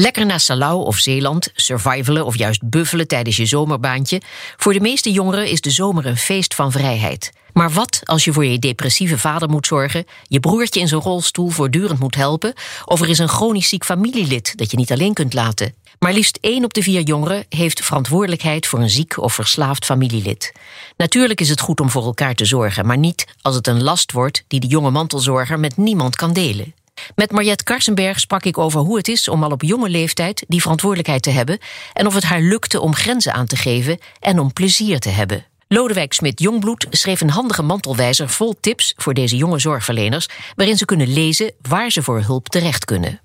Lekker 0.00 0.26
naar 0.26 0.40
Salau 0.40 0.84
of 0.84 0.98
Zeeland, 0.98 1.50
survivalen 1.54 2.26
of 2.26 2.36
juist 2.36 2.70
buffelen 2.70 3.08
tijdens 3.08 3.36
je 3.36 3.46
zomerbaantje. 3.46 4.20
Voor 4.56 4.72
de 4.72 4.80
meeste 4.80 5.12
jongeren 5.12 5.50
is 5.50 5.60
de 5.60 5.70
zomer 5.70 6.06
een 6.06 6.16
feest 6.16 6.54
van 6.54 6.72
vrijheid. 6.72 7.32
Maar 7.52 7.70
wat 7.70 8.00
als 8.04 8.24
je 8.24 8.32
voor 8.32 8.44
je 8.44 8.58
depressieve 8.58 9.18
vader 9.18 9.48
moet 9.48 9.66
zorgen, 9.66 10.04
je 10.22 10.40
broertje 10.40 10.80
in 10.80 10.88
zijn 10.88 11.00
rolstoel 11.00 11.48
voortdurend 11.48 11.98
moet 11.98 12.14
helpen, 12.14 12.52
of 12.84 13.00
er 13.00 13.08
is 13.08 13.18
een 13.18 13.28
chronisch 13.28 13.68
ziek 13.68 13.84
familielid 13.84 14.56
dat 14.56 14.70
je 14.70 14.76
niet 14.76 14.92
alleen 14.92 15.14
kunt 15.14 15.34
laten? 15.34 15.74
Maar 15.98 16.12
liefst 16.12 16.38
één 16.40 16.64
op 16.64 16.74
de 16.74 16.82
vier 16.82 17.00
jongeren 17.00 17.44
heeft 17.48 17.84
verantwoordelijkheid 17.84 18.66
voor 18.66 18.80
een 18.80 18.90
ziek 18.90 19.18
of 19.18 19.34
verslaafd 19.34 19.84
familielid. 19.84 20.52
Natuurlijk 20.96 21.40
is 21.40 21.48
het 21.48 21.60
goed 21.60 21.80
om 21.80 21.90
voor 21.90 22.04
elkaar 22.04 22.34
te 22.34 22.44
zorgen, 22.44 22.86
maar 22.86 22.98
niet 22.98 23.26
als 23.40 23.54
het 23.54 23.66
een 23.66 23.82
last 23.82 24.12
wordt 24.12 24.44
die 24.48 24.60
de 24.60 24.66
jonge 24.66 24.90
mantelzorger 24.90 25.60
met 25.60 25.76
niemand 25.76 26.16
kan 26.16 26.32
delen. 26.32 26.74
Met 27.14 27.32
Mariette 27.32 27.64
Karsenberg 27.64 28.20
sprak 28.20 28.44
ik 28.44 28.58
over 28.58 28.80
hoe 28.80 28.96
het 28.96 29.08
is 29.08 29.28
om 29.28 29.42
al 29.42 29.50
op 29.50 29.62
jonge 29.62 29.88
leeftijd 29.88 30.44
die 30.48 30.60
verantwoordelijkheid 30.60 31.22
te 31.22 31.30
hebben 31.30 31.58
en 31.92 32.06
of 32.06 32.14
het 32.14 32.24
haar 32.24 32.40
lukte 32.40 32.80
om 32.80 32.94
grenzen 32.94 33.32
aan 33.32 33.46
te 33.46 33.56
geven 33.56 33.98
en 34.20 34.38
om 34.38 34.52
plezier 34.52 34.98
te 34.98 35.08
hebben. 35.08 35.46
Lodewijk 35.68 36.12
Smit 36.12 36.40
Jongbloed 36.40 36.86
schreef 36.90 37.20
een 37.20 37.30
handige 37.30 37.62
mantelwijzer 37.62 38.28
vol 38.28 38.56
tips 38.60 38.92
voor 38.96 39.14
deze 39.14 39.36
jonge 39.36 39.58
zorgverleners, 39.58 40.28
waarin 40.54 40.76
ze 40.76 40.84
kunnen 40.84 41.12
lezen 41.12 41.52
waar 41.62 41.90
ze 41.90 42.02
voor 42.02 42.20
hulp 42.20 42.48
terecht 42.48 42.84
kunnen. 42.84 43.20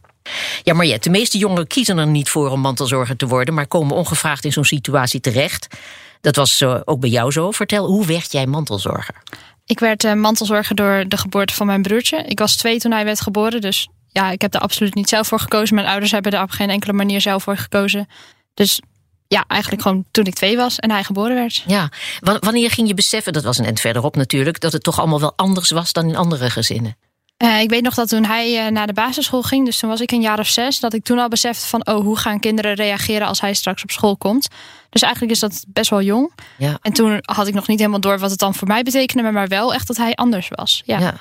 Ja, 0.63 0.73
Mariette, 0.73 1.09
de 1.09 1.17
meeste 1.17 1.37
jongeren 1.37 1.67
kiezen 1.67 1.97
er 1.97 2.07
niet 2.07 2.29
voor 2.29 2.49
om 2.49 2.59
mantelzorger 2.59 3.15
te 3.15 3.27
worden, 3.27 3.53
maar 3.53 3.67
komen 3.67 3.95
ongevraagd 3.95 4.45
in 4.45 4.51
zo'n 4.51 4.65
situatie 4.65 5.19
terecht. 5.19 5.67
Dat 6.21 6.35
was 6.35 6.61
uh, 6.61 6.79
ook 6.85 6.99
bij 6.99 7.09
jou 7.09 7.31
zo. 7.31 7.51
Vertel, 7.51 7.85
hoe 7.85 8.05
werd 8.05 8.31
jij 8.31 8.45
mantelzorger? 8.45 9.15
Ik 9.65 9.79
werd 9.79 10.03
uh, 10.03 10.13
mantelzorger 10.13 10.75
door 10.75 11.05
de 11.07 11.17
geboorte 11.17 11.53
van 11.53 11.65
mijn 11.65 11.81
broertje. 11.81 12.17
Ik 12.17 12.39
was 12.39 12.55
twee 12.55 12.79
toen 12.79 12.91
hij 12.91 13.05
werd 13.05 13.21
geboren, 13.21 13.61
dus 13.61 13.87
ja, 14.07 14.31
ik 14.31 14.41
heb 14.41 14.53
er 14.53 14.59
absoluut 14.59 14.95
niet 14.95 15.09
zelf 15.09 15.27
voor 15.27 15.39
gekozen. 15.39 15.75
Mijn 15.75 15.87
ouders 15.87 16.11
hebben 16.11 16.31
er 16.31 16.41
op 16.41 16.51
geen 16.51 16.69
enkele 16.69 16.93
manier 16.93 17.21
zelf 17.21 17.43
voor 17.43 17.57
gekozen. 17.57 18.07
Dus 18.53 18.81
ja, 19.27 19.43
eigenlijk 19.47 19.81
gewoon 19.81 20.05
toen 20.11 20.25
ik 20.25 20.33
twee 20.33 20.57
was 20.57 20.79
en 20.79 20.91
hij 20.91 21.03
geboren 21.03 21.35
werd. 21.35 21.63
Ja, 21.67 21.89
wanneer 22.19 22.71
ging 22.71 22.87
je 22.87 22.93
beseffen, 22.93 23.33
dat 23.33 23.43
was 23.43 23.57
een 23.57 23.65
end 23.65 23.79
verderop 23.79 24.15
natuurlijk, 24.15 24.59
dat 24.59 24.73
het 24.73 24.83
toch 24.83 24.99
allemaal 24.99 25.19
wel 25.19 25.33
anders 25.35 25.71
was 25.71 25.93
dan 25.93 26.07
in 26.07 26.15
andere 26.15 26.49
gezinnen? 26.49 26.97
Uh, 27.43 27.61
ik 27.61 27.69
weet 27.69 27.81
nog 27.81 27.93
dat 27.93 28.09
toen 28.09 28.25
hij 28.25 28.65
uh, 28.65 28.71
naar 28.71 28.87
de 28.87 28.93
basisschool 28.93 29.41
ging, 29.41 29.65
dus 29.65 29.79
toen 29.79 29.89
was 29.89 30.01
ik 30.01 30.11
een 30.11 30.21
jaar 30.21 30.39
of 30.39 30.47
zes, 30.47 30.79
dat 30.79 30.93
ik 30.93 31.03
toen 31.03 31.19
al 31.19 31.27
besefte 31.27 31.67
van, 31.67 31.87
oh, 31.87 32.03
hoe 32.03 32.17
gaan 32.17 32.39
kinderen 32.39 32.73
reageren 32.73 33.27
als 33.27 33.41
hij 33.41 33.53
straks 33.53 33.83
op 33.83 33.91
school 33.91 34.17
komt? 34.17 34.47
Dus 34.89 35.01
eigenlijk 35.01 35.33
is 35.33 35.39
dat 35.39 35.65
best 35.67 35.89
wel 35.89 36.01
jong. 36.01 36.31
Ja. 36.57 36.77
En 36.81 36.93
toen 36.93 37.19
had 37.21 37.47
ik 37.47 37.53
nog 37.53 37.67
niet 37.67 37.79
helemaal 37.79 37.99
door 37.99 38.19
wat 38.19 38.29
het 38.29 38.39
dan 38.39 38.55
voor 38.55 38.67
mij 38.67 38.83
betekende, 38.83 39.31
maar 39.31 39.47
wel 39.47 39.73
echt 39.73 39.87
dat 39.87 39.97
hij 39.97 40.13
anders 40.13 40.47
was. 40.49 40.81
Ja. 40.85 40.99
ja. 40.99 41.15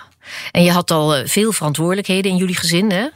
En 0.50 0.62
je 0.62 0.70
had 0.70 0.90
al 0.90 1.18
uh, 1.18 1.26
veel 1.26 1.52
verantwoordelijkheden 1.52 2.30
in 2.30 2.36
jullie 2.36 2.56
gezin, 2.56 2.90
hè? 2.90 3.06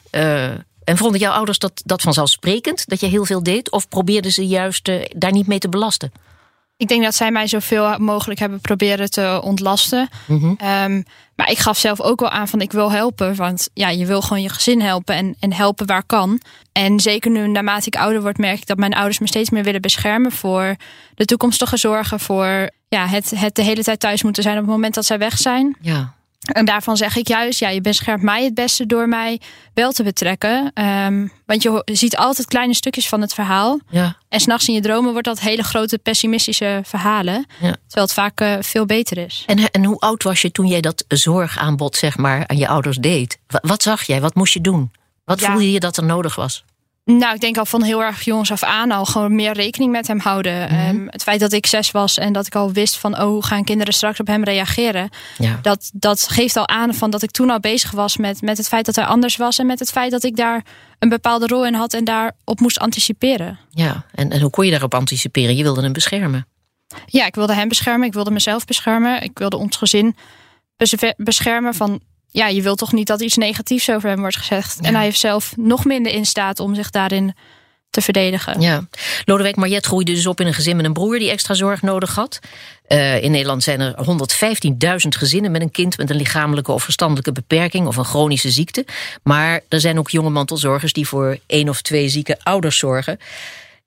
en 0.85 0.97
vonden 0.97 1.21
jouw 1.21 1.33
ouders 1.33 1.59
dat, 1.59 1.83
dat 1.85 2.03
vanzelfsprekend, 2.03 2.89
dat 2.89 3.01
je 3.01 3.07
heel 3.07 3.25
veel 3.25 3.43
deed? 3.43 3.71
Of 3.71 3.89
probeerden 3.89 4.33
ze 4.33 4.47
juist 4.47 4.91
daar 5.17 5.33
niet 5.33 5.47
mee 5.47 5.59
te 5.59 5.69
belasten? 5.69 6.13
Ik 6.77 6.89
denk 6.89 7.03
dat 7.03 7.15
zij 7.15 7.31
mij 7.31 7.47
zoveel 7.47 7.99
mogelijk 7.99 8.41
hebben 8.41 8.61
proberen 8.61 9.11
te 9.11 9.41
ontlasten. 9.45 10.09
Mm 10.27 10.39
-hmm. 10.39 10.69
um, 10.69 11.05
maar 11.37 11.51
ik 11.51 11.59
gaf 11.59 11.79
zelf 11.79 12.01
ook 12.01 12.21
wel 12.21 12.31
aan 12.31 12.49
van 12.49 12.61
ik 12.61 12.73
wil 12.73 12.93
helpen. 12.93 13.35
Want 13.35 13.69
ja, 13.75 13.89
je 13.89 14.07
wil 14.07 14.23
gewoon 14.23 14.43
je 14.43 14.49
gezin 14.49 14.81
helpen 14.81 15.15
en, 15.15 15.37
en 15.41 15.53
helpen 15.53 15.87
waar 15.87 16.05
kan. 16.07 16.41
En 16.73 17.01
zeker 17.01 17.31
nu 17.31 17.49
naarmate 17.49 17.87
ik 17.87 17.97
ouder 17.97 18.23
word, 18.23 18.39
merk 18.39 18.59
ik 18.59 18.67
dat 18.67 18.77
mijn 18.77 18.95
ouders 18.95 19.19
me 19.19 19.27
steeds 19.27 19.51
meer 19.51 19.65
willen 19.65 19.81
beschermen 19.81 20.33
voor 20.33 20.77
de 21.15 21.25
toekomstige 21.25 21.77
zorgen. 21.77 22.21
Voor 22.21 22.71
ja, 22.89 23.07
het, 23.07 23.31
het 23.31 23.55
de 23.55 23.63
hele 23.63 23.83
tijd 23.83 24.01
thuis 24.01 24.23
moeten 24.23 24.43
zijn 24.43 24.57
op 24.57 24.63
het 24.63 24.71
moment 24.71 24.95
dat 24.95 25.05
zij 25.05 25.19
weg 25.19 25.39
zijn. 25.39 25.77
Ja. 25.81 26.15
En 26.53 26.65
daarvan 26.65 26.97
zeg 26.97 27.17
ik 27.17 27.29
juist, 27.29 27.59
ja, 27.59 27.69
je 27.69 27.81
beschermt 27.81 28.23
mij 28.23 28.45
het 28.45 28.55
beste 28.55 28.87
door 28.87 29.09
mij 29.09 29.41
wel 29.75 29.93
te 29.93 30.03
betrekken. 30.03 30.73
Um, 30.75 31.33
want 31.47 31.63
je 31.63 31.83
ziet 31.85 32.17
altijd 32.17 32.47
kleine 32.47 32.75
stukjes 32.75 33.09
van 33.09 33.21
het 33.21 33.35
verhaal. 33.35 33.81
Ja. 33.91 34.17
En 34.29 34.41
s'nachts 34.41 34.69
in 34.69 34.75
je 34.75 34.81
dromen 34.81 35.13
wordt 35.13 35.27
dat 35.27 35.41
hele 35.41 35.63
grote 35.63 35.99
pessimistische 35.99 36.81
verhalen. 36.85 37.47
Ja. 37.61 37.77
Terwijl 37.87 38.07
het 38.07 38.13
vaak 38.13 38.41
uh, 38.41 38.57
veel 38.61 38.87
beter 38.87 39.19
is. 39.19 39.43
En, 39.47 39.71
en 39.71 39.85
hoe 39.85 39.99
oud 39.99 40.23
was 40.23 40.43
je 40.43 40.53
toen 40.53 40.67
jij 40.67 40.81
dat 40.81 41.05
zorgaanbod 41.09 41.97
zeg 41.97 42.17
maar, 42.17 42.47
aan 42.47 42.57
je 42.57 42.69
ouders 42.69 42.97
deed? 42.97 43.39
Wat, 43.47 43.67
wat 43.67 43.83
zag 43.83 44.03
jij? 44.03 44.21
Wat 44.21 44.35
moest 44.35 44.55
je 44.55 44.61
doen? 44.61 44.91
Wat 45.25 45.41
ja. 45.41 45.47
voelde 45.47 45.73
je 45.73 45.81
dat 45.81 45.97
er 45.97 46.05
nodig 46.05 46.35
was? 46.35 46.65
Nou, 47.13 47.35
ik 47.35 47.41
denk 47.41 47.59
al 47.59 47.67
van 47.67 47.83
heel 47.83 48.03
erg 48.03 48.23
jongens 48.23 48.51
af 48.51 48.63
aan 48.63 48.91
al 48.91 49.05
gewoon 49.05 49.35
meer 49.35 49.53
rekening 49.53 49.93
met 49.93 50.07
hem 50.07 50.19
houden. 50.19 50.73
Mm 50.73 50.79
-hmm. 50.79 50.89
um, 50.89 51.07
het 51.11 51.23
feit 51.23 51.41
dat 51.41 51.53
ik 51.53 51.67
zes 51.67 51.91
was 51.91 52.19
en 52.19 52.33
dat 52.33 52.47
ik 52.47 52.55
al 52.55 52.73
wist 52.73 52.99
van 52.99 53.15
oh, 53.15 53.25
hoe 53.25 53.45
gaan 53.45 53.65
kinderen 53.65 53.95
straks 53.95 54.21
op 54.21 54.27
hem 54.27 54.45
reageren. 54.45 55.09
Ja. 55.39 55.59
Dat, 55.63 55.91
dat 55.95 56.29
geeft 56.29 56.57
al 56.57 56.69
aan 56.69 56.95
van 56.95 57.11
dat 57.11 57.23
ik 57.23 57.31
toen 57.31 57.51
al 57.51 57.61
bezig 57.61 57.91
was 57.91 58.17
met, 58.17 58.43
met 58.43 58.57
het 58.57 58.69
feit 58.69 58.87
dat 58.87 58.97
hij 58.97 59.05
anders 59.05 59.37
was. 59.37 59.59
En 59.59 59.67
met 59.67 59.79
het 59.79 59.91
feit 59.91 60.11
dat 60.11 60.25
ik 60.25 60.37
daar 60.37 60.65
een 60.99 61.09
bepaalde 61.09 61.47
rol 61.47 61.67
in 61.67 61.75
had 61.75 61.95
en 61.95 62.05
daarop 62.05 62.61
moest 62.61 62.79
anticiperen. 62.79 63.59
Ja, 63.71 64.05
en, 64.15 64.31
en 64.31 64.41
hoe 64.41 64.51
kon 64.51 64.65
je 64.65 64.71
daarop 64.71 64.95
anticiperen? 64.95 65.57
Je 65.57 65.63
wilde 65.63 65.83
hem 65.83 65.93
beschermen. 65.93 66.47
Ja, 67.07 67.27
ik 67.27 67.35
wilde 67.35 67.55
hem 67.55 67.69
beschermen. 67.69 68.07
Ik 68.07 68.15
wilde 68.15 68.31
mezelf 68.31 68.65
beschermen. 68.65 69.23
Ik 69.23 69.39
wilde 69.39 69.57
ons 69.57 69.77
gezin 69.77 70.17
beschermen 71.17 71.75
van 71.75 72.01
ja, 72.37 72.49
je 72.49 72.63
wilt 72.63 72.79
toch 72.79 72.93
niet 72.93 73.07
dat 73.07 73.21
iets 73.21 73.37
negatiefs 73.37 73.91
over 73.91 74.09
hem 74.09 74.21
wordt 74.21 74.37
gezegd. 74.37 74.79
En 74.81 74.95
hij 74.95 75.05
heeft 75.05 75.19
zelf 75.19 75.53
nog 75.57 75.85
minder 75.85 76.13
in 76.13 76.27
staat 76.27 76.61
om 76.61 76.75
zich 76.75 76.91
daarin 76.91 77.35
te 77.91 78.01
verdedigen. 78.01 78.61
Ja. 78.61 78.89
Lodewijk 79.25 79.57
Mariet 79.57 79.87
groeide 79.87 80.13
dus 80.13 80.27
op 80.27 80.41
in 80.41 80.47
een 80.47 80.55
gezin 80.55 80.77
met 80.77 80.85
een 80.85 80.93
broer 80.93 81.19
die 81.19 81.31
extra 81.31 81.55
zorg 81.55 81.83
nodig 81.83 82.15
had. 82.15 82.39
Uh, 82.89 83.23
in 83.23 83.31
Nederland 83.31 83.63
zijn 83.63 83.81
er 83.81 83.95
115.000 83.95 85.09
gezinnen 85.09 85.51
met 85.51 85.61
een 85.61 85.71
kind 85.71 85.97
met 85.97 86.11
een 86.11 86.17
lichamelijke 86.17 86.73
of 86.73 86.83
verstandelijke 86.83 87.33
beperking 87.33 87.87
of 87.87 87.97
een 87.97 88.05
chronische 88.05 88.51
ziekte. 88.51 88.87
Maar 89.23 89.61
er 89.69 89.81
zijn 89.81 89.99
ook 89.99 90.11
jonge 90.11 90.31
mantelzorgers 90.31 90.93
die 90.93 91.09
voor 91.09 91.39
één 91.47 91.69
of 91.69 91.83
twee 91.83 92.09
zieke 92.09 92.39
ouders 92.43 92.79
zorgen. 92.79 93.19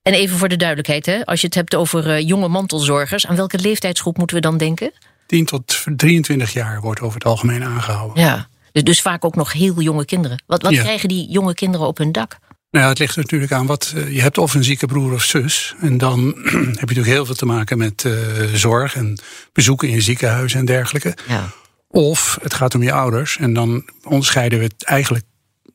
En 0.02 0.12
even 0.12 0.38
voor 0.38 0.48
de 0.48 0.56
duidelijkheid, 0.56 1.06
hè, 1.06 1.26
als 1.26 1.40
je 1.40 1.46
het 1.46 1.56
hebt 1.56 1.74
over 1.74 2.06
uh, 2.06 2.20
jonge 2.20 2.48
mantelzorgers, 2.48 3.26
aan 3.26 3.36
welke 3.36 3.58
leeftijdsgroep 3.58 4.16
moeten 4.16 4.36
we 4.36 4.42
dan 4.42 4.56
denken? 4.56 4.92
10 5.30 5.44
tot 5.44 5.84
23 5.96 6.52
jaar 6.52 6.80
wordt 6.80 7.00
over 7.00 7.14
het 7.14 7.24
algemeen 7.24 7.64
aangehouden. 7.64 8.22
Ja, 8.22 8.48
dus, 8.72 8.82
dus 8.82 9.00
vaak 9.00 9.24
ook 9.24 9.34
nog 9.34 9.52
heel 9.52 9.80
jonge 9.80 10.04
kinderen. 10.04 10.42
Wat, 10.46 10.62
wat 10.62 10.72
krijgen 10.72 11.08
die 11.08 11.30
jonge 11.30 11.54
kinderen 11.54 11.86
op 11.86 11.98
hun 11.98 12.12
dak? 12.12 12.38
Nou 12.70 12.84
ja, 12.84 12.90
het 12.90 12.98
ligt 12.98 13.16
natuurlijk 13.16 13.52
aan 13.52 13.66
wat. 13.66 13.92
Uh, 13.96 14.14
je 14.14 14.20
hebt 14.20 14.38
of 14.38 14.54
een 14.54 14.64
zieke 14.64 14.86
broer 14.86 15.12
of 15.12 15.22
zus. 15.22 15.74
En 15.80 15.98
dan 15.98 16.20
heb 16.44 16.54
je 16.54 16.80
natuurlijk 16.80 17.06
heel 17.06 17.24
veel 17.24 17.34
te 17.34 17.46
maken 17.46 17.78
met 17.78 18.04
uh, 18.04 18.14
zorg 18.54 18.96
en 18.96 19.18
bezoeken 19.52 19.88
in 19.88 20.02
ziekenhuizen 20.02 20.58
en 20.58 20.64
dergelijke. 20.64 21.16
Ja. 21.28 21.50
Of 21.88 22.38
het 22.42 22.54
gaat 22.54 22.74
om 22.74 22.82
je 22.82 22.92
ouders. 22.92 23.36
En 23.36 23.54
dan 23.54 23.84
onderscheiden 24.02 24.58
we 24.58 24.64
het 24.64 24.84
eigenlijk. 24.84 25.24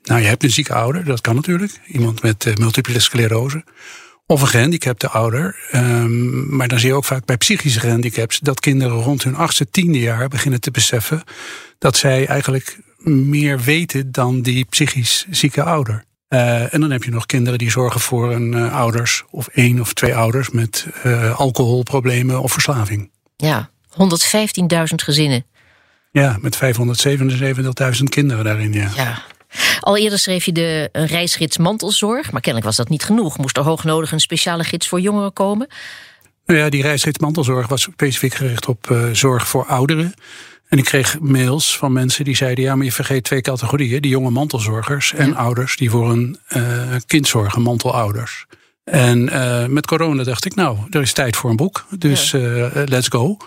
Nou, 0.03 0.21
je 0.21 0.27
hebt 0.27 0.43
een 0.43 0.49
zieke 0.49 0.73
ouder, 0.73 1.05
dat 1.05 1.21
kan 1.21 1.35
natuurlijk. 1.35 1.79
Iemand 1.85 2.21
met 2.21 2.45
uh, 2.45 2.55
multiple 2.55 2.99
sclerose. 2.99 3.63
Of 4.27 4.41
een 4.41 4.47
gehandicapte 4.47 5.09
ouder. 5.09 5.55
Um, 5.73 6.55
maar 6.55 6.67
dan 6.67 6.79
zie 6.79 6.89
je 6.89 6.95
ook 6.95 7.05
vaak 7.05 7.25
bij 7.25 7.37
psychische 7.37 7.79
gehandicaps 7.79 8.39
dat 8.39 8.59
kinderen 8.59 8.97
rond 8.97 9.23
hun 9.23 9.35
achtste, 9.35 9.69
tiende 9.69 9.99
jaar 9.99 10.27
beginnen 10.27 10.61
te 10.61 10.71
beseffen 10.71 11.23
dat 11.77 11.97
zij 11.97 12.27
eigenlijk 12.27 12.79
meer 13.07 13.59
weten 13.59 14.11
dan 14.11 14.41
die 14.41 14.65
psychisch 14.65 15.25
zieke 15.29 15.63
ouder. 15.63 16.03
Uh, 16.29 16.73
en 16.73 16.81
dan 16.81 16.91
heb 16.91 17.03
je 17.03 17.11
nog 17.11 17.25
kinderen 17.25 17.59
die 17.59 17.71
zorgen 17.71 17.99
voor 17.99 18.31
een 18.31 18.53
uh, 18.53 18.75
ouders 18.75 19.23
of 19.29 19.47
één 19.47 19.79
of 19.79 19.93
twee 19.93 20.15
ouders 20.15 20.49
met 20.49 20.87
uh, 21.05 21.39
alcoholproblemen 21.39 22.41
of 22.41 22.51
verslaving. 22.51 23.11
Ja, 23.35 23.69
115.000 23.91 23.97
gezinnen. 24.95 25.45
Ja, 26.11 26.37
met 26.41 26.55
577.000 26.55 28.03
kinderen 28.03 28.43
daarin, 28.43 28.73
ja. 28.73 28.89
Ja, 28.95 29.21
al 29.79 29.97
eerder 29.97 30.19
schreef 30.19 30.45
je 30.45 30.51
de 30.51 30.89
een 30.91 31.05
reisgids 31.05 31.57
mantelzorg, 31.57 32.31
maar 32.31 32.41
kennelijk 32.41 32.65
was 32.65 32.75
dat 32.75 32.89
niet 32.89 33.03
genoeg. 33.03 33.37
Moest 33.37 33.57
er 33.57 33.63
hoognodig 33.63 34.11
een 34.11 34.19
speciale 34.19 34.63
gids 34.63 34.87
voor 34.87 34.99
jongeren 34.99 35.33
komen? 35.33 35.67
Nou 36.45 36.59
ja, 36.59 36.69
die 36.69 36.81
reisgids 36.81 37.19
mantelzorg 37.19 37.67
was 37.67 37.81
specifiek 37.81 38.33
gericht 38.33 38.67
op 38.67 38.89
uh, 38.89 39.09
zorg 39.11 39.47
voor 39.47 39.65
ouderen. 39.65 40.13
En 40.69 40.77
ik 40.77 40.83
kreeg 40.83 41.19
mails 41.19 41.77
van 41.77 41.93
mensen 41.93 42.23
die 42.23 42.35
zeiden: 42.35 42.63
ja, 42.63 42.75
maar 42.75 42.85
je 42.85 42.91
vergeet 42.91 43.23
twee 43.23 43.41
categorieën: 43.41 44.01
die 44.01 44.11
jonge 44.11 44.29
mantelzorgers 44.29 45.13
en 45.13 45.29
ja. 45.29 45.35
ouders 45.35 45.77
die 45.77 45.89
voor 45.89 46.09
een 46.09 46.39
uh, 46.55 46.95
kind 47.05 47.27
zorgen, 47.27 47.61
mantelouders. 47.61 48.45
En 48.83 49.19
uh, 49.19 49.65
met 49.65 49.87
corona 49.87 50.23
dacht 50.23 50.45
ik, 50.45 50.55
nou, 50.55 50.77
er 50.89 51.01
is 51.01 51.13
tijd 51.13 51.35
voor 51.35 51.49
een 51.49 51.55
boek, 51.55 51.85
dus 51.97 52.31
ja. 52.31 52.69
let's 52.85 53.07
go 53.07 53.37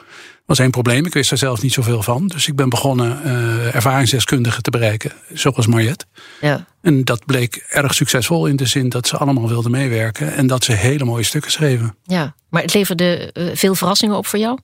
was 0.48 0.58
één 0.58 0.70
probleem. 0.70 1.06
Ik 1.06 1.12
wist 1.12 1.30
er 1.30 1.38
zelf 1.38 1.62
niet 1.62 1.72
zoveel 1.72 2.02
van. 2.02 2.26
Dus 2.26 2.48
ik 2.48 2.56
ben 2.56 2.68
begonnen 2.68 3.20
uh, 3.24 3.74
ervaringsdeskundigen 3.74 4.62
te 4.62 4.70
bereiken, 4.70 5.12
zoals 5.32 5.66
Mariette. 5.66 6.04
Ja. 6.40 6.66
En 6.80 7.04
dat 7.04 7.24
bleek 7.26 7.64
erg 7.68 7.94
succesvol 7.94 8.46
in 8.46 8.56
de 8.56 8.66
zin 8.66 8.88
dat 8.88 9.06
ze 9.06 9.16
allemaal 9.16 9.48
wilden 9.48 9.70
meewerken 9.70 10.34
en 10.34 10.46
dat 10.46 10.64
ze 10.64 10.72
hele 10.72 11.04
mooie 11.04 11.24
stukken 11.24 11.50
schreven. 11.50 11.96
Ja, 12.02 12.34
maar 12.48 12.62
het 12.62 12.74
leverde 12.74 13.30
uh, 13.34 13.50
veel 13.54 13.74
verrassingen 13.74 14.16
op 14.16 14.26
voor 14.26 14.38
jou? 14.38 14.58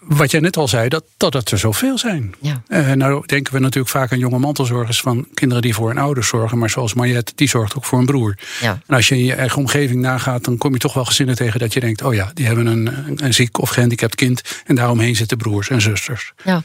Wat 0.00 0.30
jij 0.30 0.40
net 0.40 0.56
al 0.56 0.68
zei, 0.68 0.88
dat, 0.88 1.04
dat 1.16 1.32
het 1.32 1.50
er 1.50 1.58
zoveel 1.58 1.98
zijn. 1.98 2.34
Ja. 2.40 2.62
Uh, 2.68 2.92
nou 2.92 3.26
denken 3.26 3.52
we 3.52 3.58
natuurlijk 3.58 3.92
vaak 3.92 4.12
aan 4.12 4.18
jonge 4.18 4.38
mantelzorgers 4.38 5.00
van 5.00 5.26
kinderen 5.34 5.62
die 5.62 5.74
voor 5.74 5.88
hun 5.88 5.98
ouders 5.98 6.28
zorgen. 6.28 6.58
Maar 6.58 6.70
zoals 6.70 6.94
Mariette, 6.94 7.32
die 7.34 7.48
zorgt 7.48 7.76
ook 7.76 7.84
voor 7.84 7.98
een 7.98 8.06
broer. 8.06 8.38
Ja. 8.60 8.80
En 8.86 8.96
als 8.96 9.08
je 9.08 9.14
in 9.14 9.24
je 9.24 9.34
eigen 9.34 9.58
omgeving 9.58 10.00
nagaat, 10.00 10.44
dan 10.44 10.58
kom 10.58 10.72
je 10.72 10.78
toch 10.78 10.94
wel 10.94 11.04
gezinnen 11.04 11.34
tegen 11.34 11.60
dat 11.60 11.72
je 11.72 11.80
denkt: 11.80 12.02
oh 12.02 12.14
ja, 12.14 12.30
die 12.34 12.46
hebben 12.46 12.66
een, 12.66 12.90
een 13.24 13.34
ziek 13.34 13.58
of 13.58 13.70
gehandicapt 13.70 14.14
kind. 14.14 14.42
En 14.66 14.74
daaromheen 14.74 15.16
zitten 15.16 15.36
broers 15.36 15.70
en 15.70 15.80
zusters. 15.80 16.32
Ja. 16.44 16.62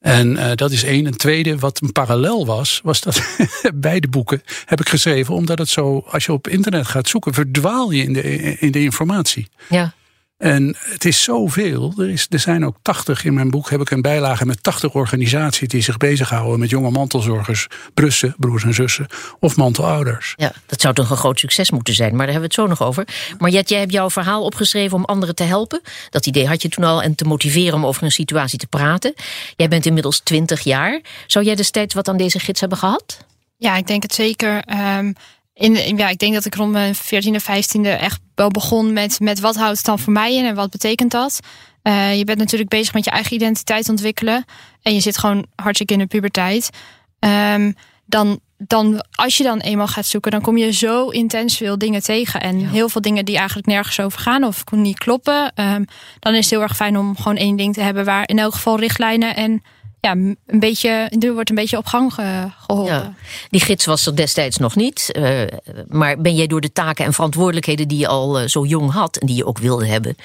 En 0.00 0.32
uh, 0.32 0.50
dat 0.54 0.70
is 0.70 0.84
één. 0.84 1.06
En 1.06 1.16
tweede, 1.16 1.58
wat 1.58 1.80
een 1.82 1.92
parallel 1.92 2.46
was, 2.46 2.80
was 2.82 3.00
dat 3.00 3.22
beide 3.74 4.08
boeken 4.08 4.42
heb 4.64 4.80
ik 4.80 4.88
geschreven, 4.88 5.34
omdat 5.34 5.58
het 5.58 5.68
zo, 5.68 6.04
als 6.08 6.24
je 6.24 6.32
op 6.32 6.48
internet 6.48 6.86
gaat 6.86 7.08
zoeken, 7.08 7.34
verdwaal 7.34 7.90
je 7.90 8.02
in 8.02 8.12
de, 8.12 8.22
in 8.58 8.72
de 8.72 8.82
informatie. 8.82 9.48
Ja. 9.68 9.94
En 10.38 10.76
het 10.78 11.04
is 11.04 11.22
zoveel. 11.22 11.92
Er, 11.96 12.10
is, 12.10 12.26
er 12.30 12.38
zijn 12.38 12.66
ook 12.66 12.76
80 12.82 13.24
in 13.24 13.34
mijn 13.34 13.50
boek, 13.50 13.70
heb 13.70 13.80
ik 13.80 13.90
een 13.90 14.02
bijlage 14.02 14.46
met 14.46 14.62
80 14.62 14.94
organisaties 14.94 15.68
die 15.68 15.82
zich 15.82 15.96
bezighouden 15.96 16.58
met 16.58 16.70
jonge 16.70 16.90
mantelzorgers, 16.90 17.66
brussen, 17.94 18.34
broers 18.38 18.64
en 18.64 18.74
zussen, 18.74 19.06
of 19.40 19.56
mantelouders. 19.56 20.32
Ja, 20.36 20.52
dat 20.66 20.80
zou 20.80 20.94
toch 20.94 21.10
een 21.10 21.16
groot 21.16 21.38
succes 21.38 21.70
moeten 21.70 21.94
zijn, 21.94 22.16
maar 22.16 22.26
daar 22.26 22.34
hebben 22.34 22.50
we 22.50 22.62
het 22.62 22.68
zo 22.70 22.78
nog 22.78 22.88
over. 22.88 23.08
Maar 23.38 23.50
Jet, 23.50 23.68
jij 23.68 23.78
hebt 23.78 23.92
jouw 23.92 24.10
verhaal 24.10 24.44
opgeschreven 24.44 24.96
om 24.96 25.04
anderen 25.04 25.34
te 25.34 25.42
helpen. 25.42 25.80
Dat 26.10 26.26
idee 26.26 26.46
had 26.46 26.62
je 26.62 26.68
toen 26.68 26.84
al 26.84 27.02
en 27.02 27.14
te 27.14 27.24
motiveren 27.24 27.74
om 27.74 27.86
over 27.86 28.02
een 28.02 28.10
situatie 28.10 28.58
te 28.58 28.66
praten. 28.66 29.14
Jij 29.56 29.68
bent 29.68 29.86
inmiddels 29.86 30.20
20 30.20 30.60
jaar. 30.60 31.00
Zou 31.26 31.44
jij 31.44 31.54
destijds 31.54 31.94
wat 31.94 32.08
aan 32.08 32.16
deze 32.16 32.38
gids 32.38 32.60
hebben 32.60 32.78
gehad? 32.78 33.24
Ja, 33.56 33.76
ik 33.76 33.86
denk 33.86 34.02
het 34.02 34.14
zeker. 34.14 34.64
Um, 34.98 35.14
in, 35.58 35.96
ja, 35.96 36.08
ik 36.08 36.18
denk 36.18 36.34
dat 36.34 36.44
ik 36.44 36.54
rond 36.54 36.72
mijn 36.72 36.94
14e, 36.96 37.42
15e 37.42 37.80
echt 37.82 38.20
wel 38.34 38.48
begon 38.48 38.92
met, 38.92 39.20
met 39.20 39.40
wat 39.40 39.56
houdt 39.56 39.76
het 39.76 39.86
dan 39.86 39.98
voor 39.98 40.12
mij 40.12 40.34
in 40.34 40.44
en 40.44 40.54
wat 40.54 40.70
betekent 40.70 41.10
dat. 41.10 41.40
Uh, 41.82 42.18
je 42.18 42.24
bent 42.24 42.38
natuurlijk 42.38 42.70
bezig 42.70 42.94
met 42.94 43.04
je 43.04 43.10
eigen 43.10 43.34
identiteit 43.34 43.88
ontwikkelen. 43.88 44.44
En 44.82 44.94
je 44.94 45.00
zit 45.00 45.18
gewoon 45.18 45.46
hartstikke 45.54 45.92
in 45.92 45.98
de 45.98 46.06
puberteit. 46.06 46.70
Um, 47.18 47.74
dan, 48.06 48.40
dan, 48.58 49.04
als 49.10 49.36
je 49.36 49.42
dan 49.42 49.58
eenmaal 49.58 49.86
gaat 49.86 50.06
zoeken, 50.06 50.30
dan 50.30 50.40
kom 50.40 50.56
je 50.56 50.72
zo 50.72 51.08
intens 51.08 51.56
veel 51.56 51.78
dingen 51.78 52.02
tegen. 52.02 52.40
En 52.40 52.68
heel 52.68 52.88
veel 52.88 53.00
dingen 53.00 53.24
die 53.24 53.36
eigenlijk 53.36 53.66
nergens 53.66 54.00
over 54.00 54.20
gaan 54.20 54.44
of 54.44 54.64
niet 54.70 54.98
kloppen. 54.98 55.52
Um, 55.54 55.84
dan 56.18 56.34
is 56.34 56.40
het 56.40 56.50
heel 56.50 56.62
erg 56.62 56.76
fijn 56.76 56.98
om 56.98 57.16
gewoon 57.16 57.36
één 57.36 57.56
ding 57.56 57.74
te 57.74 57.80
hebben 57.80 58.04
waar 58.04 58.28
in 58.28 58.38
elk 58.38 58.54
geval 58.54 58.78
richtlijnen 58.78 59.36
en 59.36 59.62
ja, 60.00 60.10
een 60.12 60.36
beetje, 60.46 61.10
er 61.18 61.32
wordt 61.32 61.50
een 61.50 61.56
beetje 61.56 61.76
op 61.76 61.86
gang 61.86 62.14
geholpen. 62.14 63.16
Die 63.48 63.60
gids 63.60 63.84
was 63.84 64.06
er 64.06 64.16
destijds 64.16 64.56
nog 64.56 64.76
niet. 64.76 65.10
Uh, 65.12 65.40
maar 65.88 66.20
ben 66.20 66.34
jij 66.34 66.46
door 66.46 66.60
de 66.60 66.72
taken 66.72 67.04
en 67.04 67.12
verantwoordelijkheden 67.12 67.88
die 67.88 67.98
je 67.98 68.08
al 68.08 68.40
uh, 68.40 68.46
zo 68.46 68.64
jong 68.64 68.92
had 68.92 69.16
en 69.16 69.26
die 69.26 69.36
je 69.36 69.46
ook 69.46 69.58
wilde 69.58 69.86
hebben, 69.86 70.16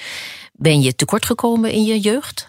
ben 0.52 0.80
je 0.80 0.94
tekort 0.94 1.26
gekomen 1.26 1.70
in 1.70 1.84
je 1.84 2.00
jeugd? 2.00 2.48